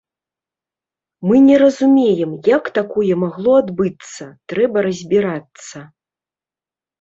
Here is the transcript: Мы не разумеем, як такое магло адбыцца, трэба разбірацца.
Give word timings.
Мы 1.31 1.35
не 1.47 1.55
разумеем, 1.63 2.31
як 2.57 2.63
такое 2.77 3.13
магло 3.25 3.53
адбыцца, 3.65 4.23
трэба 4.55 4.77
разбірацца. 4.89 5.77